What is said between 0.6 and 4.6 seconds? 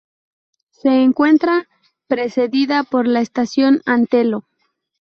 Se encuentra precedida por la estación Antelo.